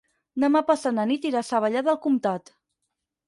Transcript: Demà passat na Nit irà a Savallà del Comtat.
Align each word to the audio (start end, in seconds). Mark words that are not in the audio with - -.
Demà 0.43 0.61
passat 0.69 0.95
na 0.99 1.05
Nit 1.11 1.27
irà 1.31 1.43
a 1.45 1.47
Savallà 1.51 1.83
del 1.89 1.99
Comtat. 2.07 2.53